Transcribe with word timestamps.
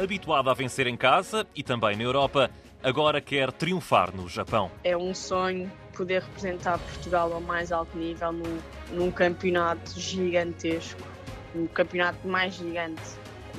Habituada 0.00 0.50
a 0.50 0.54
vencer 0.54 0.86
em 0.86 0.96
casa 0.96 1.46
e 1.54 1.62
também 1.62 1.94
na 1.94 2.02
Europa, 2.02 2.50
agora 2.82 3.20
quer 3.20 3.52
triunfar 3.52 4.16
no 4.16 4.26
Japão. 4.30 4.70
É 4.82 4.96
um 4.96 5.14
sonho 5.14 5.70
poder 5.94 6.22
representar 6.22 6.78
Portugal 6.78 7.30
ao 7.30 7.40
mais 7.42 7.70
alto 7.70 7.98
nível 7.98 8.32
num, 8.32 8.58
num 8.92 9.10
campeonato 9.10 10.00
gigantesco, 10.00 11.02
um 11.54 11.66
campeonato 11.66 12.26
mais 12.26 12.54
gigante 12.54 13.02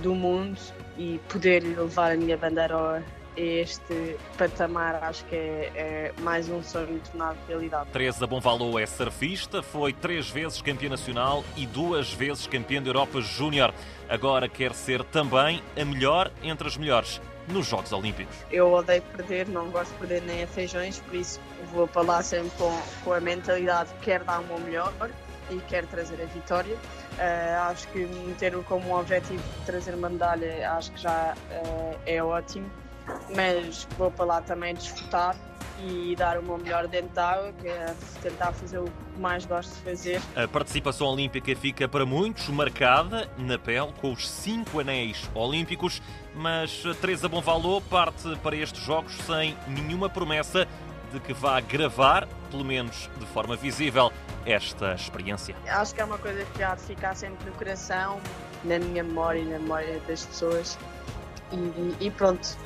do 0.01 0.15
mundo 0.15 0.59
e 0.97 1.19
poder 1.29 1.61
levar 1.61 2.13
a 2.13 2.17
minha 2.17 2.35
bandeira 2.37 3.05
este 3.35 4.17
patamar 4.37 5.03
acho 5.03 5.25
que 5.25 5.35
é, 5.35 5.71
é, 5.75 6.13
mais 6.21 6.49
um 6.49 6.61
sonho 6.61 6.99
tornado 6.99 7.37
realidade. 7.47 7.89
Teresa 7.91 8.27
Bonvalo 8.27 8.77
é 8.77 8.85
surfista, 8.85 9.61
foi 9.61 9.93
três 9.93 10.29
vezes 10.29 10.61
campeã 10.61 10.89
nacional 10.89 11.43
e 11.55 11.65
duas 11.65 12.11
vezes 12.11 12.47
campeã 12.47 12.81
da 12.81 12.89
Europa 12.89 13.21
Júnior. 13.21 13.73
Agora 14.09 14.49
quer 14.49 14.73
ser 14.73 15.03
também 15.05 15.63
a 15.79 15.85
melhor 15.85 16.31
entre 16.43 16.67
as 16.67 16.75
melhores 16.75 17.21
nos 17.47 17.67
Jogos 17.67 17.91
Olímpicos. 17.91 18.35
Eu 18.51 18.71
odeio 18.71 19.01
perder, 19.01 19.47
não 19.47 19.69
gosto 19.69 19.91
de 19.91 19.97
perder 19.99 20.21
nem 20.23 20.43
a 20.43 20.47
feijões, 20.47 20.99
por 20.99 21.15
isso 21.15 21.39
vou 21.73 21.87
para 21.87 22.01
lá 22.01 22.23
sempre 22.23 22.51
com, 22.57 22.81
com 23.03 23.13
a 23.13 23.19
mentalidade 23.19 23.93
que 23.95 24.05
quero 24.05 24.25
dar 24.25 24.39
o 24.39 24.43
meu 24.45 24.59
melhor 24.59 24.93
e 25.49 25.59
quero 25.67 25.87
trazer 25.87 26.21
a 26.21 26.25
vitória. 26.25 26.75
Uh, 26.75 27.71
acho 27.71 27.87
que 27.89 28.07
ter 28.39 28.55
como 28.63 28.97
objetivo 28.97 29.43
trazer 29.65 29.93
uma 29.93 30.09
medalha 30.09 30.71
acho 30.71 30.91
que 30.91 31.01
já 31.01 31.33
uh, 31.33 31.99
é 32.05 32.23
ótimo, 32.23 32.69
mas 33.35 33.87
vou 33.97 34.11
para 34.11 34.25
lá 34.25 34.41
também 34.41 34.73
desfrutar 34.73 35.35
e 35.83 36.15
dar 36.15 36.37
o 36.37 36.43
meu 36.43 36.57
melhor 36.57 36.87
dentro 36.87 37.09
da 37.09 37.31
água, 37.31 37.53
que 37.59 37.67
é 37.67 37.95
tentar 38.21 38.51
fazer 38.53 38.79
o 38.79 38.85
que 38.85 39.19
mais 39.19 39.45
gosto 39.45 39.73
de 39.73 39.81
fazer. 39.81 40.21
A 40.35 40.47
participação 40.47 41.07
olímpica 41.07 41.55
fica 41.55 41.87
para 41.87 42.05
muitos 42.05 42.47
marcada 42.49 43.29
na 43.37 43.57
pele 43.57 43.91
com 43.99 44.11
os 44.11 44.29
cinco 44.29 44.79
anéis 44.79 45.29
olímpicos, 45.33 46.01
mas 46.35 46.83
Teresa 46.99 47.27
Bonvalô 47.27 47.81
parte 47.81 48.35
para 48.43 48.55
estes 48.55 48.81
Jogos 48.83 49.13
sem 49.25 49.57
nenhuma 49.67 50.09
promessa 50.09 50.67
de 51.11 51.19
que 51.19 51.33
vá 51.33 51.59
gravar, 51.59 52.27
pelo 52.49 52.63
menos 52.63 53.09
de 53.19 53.25
forma 53.27 53.55
visível, 53.55 54.11
esta 54.45 54.93
experiência. 54.93 55.55
Acho 55.67 55.93
que 55.93 56.01
é 56.01 56.05
uma 56.05 56.17
coisa 56.17 56.45
que 56.55 56.63
há 56.63 56.75
de 56.75 56.81
ficar 56.83 57.15
sempre 57.15 57.45
no 57.45 57.51
coração, 57.53 58.19
na 58.63 58.79
minha 58.79 59.03
memória 59.03 59.39
e 59.39 59.45
na 59.45 59.59
memória 59.59 59.99
das 60.07 60.25
pessoas. 60.25 60.77
E, 61.51 62.05
e 62.05 62.11
pronto, 62.11 62.57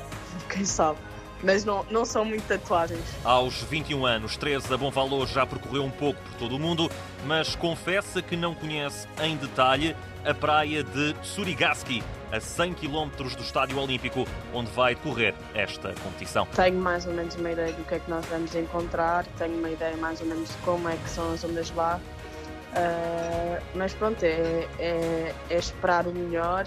quem 0.49 0.65
sabe 0.65 0.99
mas 1.43 1.63
não, 1.63 1.85
não 1.91 2.05
são 2.05 2.25
muito 2.25 2.47
tatuagens. 2.47 3.03
Aos 3.23 3.61
21 3.63 4.05
anos, 4.05 4.35
Teresa 4.35 4.77
Bonvalor 4.77 5.27
já 5.27 5.45
percorreu 5.45 5.83
um 5.83 5.91
pouco 5.91 6.19
por 6.21 6.33
todo 6.33 6.55
o 6.55 6.59
mundo, 6.59 6.89
mas 7.25 7.55
confessa 7.55 8.21
que 8.21 8.35
não 8.35 8.55
conhece 8.55 9.07
em 9.21 9.37
detalhe 9.37 9.95
a 10.25 10.33
praia 10.33 10.83
de 10.83 11.15
Surigaski, 11.21 12.03
a 12.31 12.39
100 12.39 12.73
km 12.73 13.09
do 13.15 13.41
Estádio 13.41 13.79
Olímpico, 13.79 14.27
onde 14.53 14.71
vai 14.71 14.95
decorrer 14.95 15.35
esta 15.53 15.93
competição. 16.03 16.47
Tenho 16.55 16.79
mais 16.79 17.05
ou 17.05 17.13
menos 17.13 17.35
uma 17.35 17.51
ideia 17.51 17.71
do 17.73 17.83
que 17.83 17.93
é 17.93 17.99
que 17.99 18.09
nós 18.09 18.25
vamos 18.25 18.55
encontrar, 18.55 19.25
tenho 19.37 19.57
uma 19.57 19.69
ideia 19.69 19.95
mais 19.97 20.19
ou 20.21 20.27
menos 20.27 20.49
de 20.49 20.57
como 20.57 20.89
é 20.89 20.97
que 20.97 21.09
são 21.09 21.31
as 21.31 21.43
ondas 21.43 21.71
lá, 21.75 21.99
uh, 22.71 23.63
mas 23.75 23.93
pronto, 23.93 24.23
é, 24.23 24.67
é, 24.79 25.35
é 25.51 25.57
esperar 25.57 26.07
o 26.07 26.11
melhor 26.11 26.65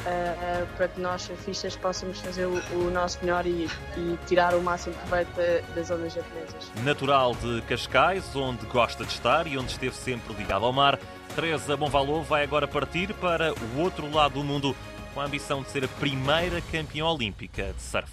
uh, 0.00 0.66
para 0.76 0.88
que 0.88 1.00
nós, 1.00 1.22
surfistas, 1.22 1.76
possamos 1.76 2.20
fazer 2.20 2.46
o, 2.46 2.60
o 2.72 2.90
nosso 2.90 3.18
melhor 3.22 3.46
e, 3.46 3.68
e, 3.96 4.18
tirar 4.26 4.54
o 4.54 4.62
máximo 4.62 4.94
proveito 4.96 5.30
das 5.74 5.90
ondas 5.90 6.12
japonesas. 6.12 6.72
Natural 6.82 7.34
de 7.34 7.62
Cascais, 7.62 8.34
onde 8.34 8.66
gosta 8.66 9.04
de 9.04 9.12
estar 9.12 9.46
e 9.46 9.56
onde 9.58 9.72
esteve 9.72 9.94
sempre 9.94 10.34
ligado 10.34 10.64
ao 10.64 10.72
mar, 10.72 10.98
Teresa 11.34 11.76
Bonvalô 11.76 12.22
vai 12.22 12.44
agora 12.44 12.68
partir 12.68 13.12
para 13.14 13.52
o 13.52 13.80
outro 13.80 14.10
lado 14.12 14.34
do 14.34 14.44
mundo 14.44 14.76
com 15.12 15.20
a 15.20 15.24
ambição 15.24 15.62
de 15.62 15.70
ser 15.70 15.84
a 15.84 15.88
primeira 15.88 16.60
campeã 16.60 17.06
olímpica 17.06 17.72
de 17.72 17.82
surf. 17.82 18.10